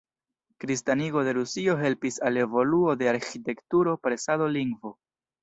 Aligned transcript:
Kristanigo 0.61 1.21
de 1.27 1.35
Rusio 1.37 1.75
helpis 1.81 2.17
al 2.31 2.39
evoluo 2.45 2.97
de 3.03 3.11
arĥitekturo, 3.13 3.95
presado, 4.09 4.51
lingvo. 4.59 4.97